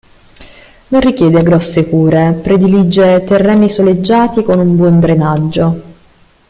[0.87, 5.81] Non richiede grosse cure, predilige terreni soleggiati con un buon drenaggio.